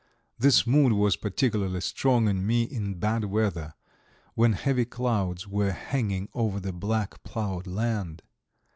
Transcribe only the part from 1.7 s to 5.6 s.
strong in me in bad weather, when heavy clouds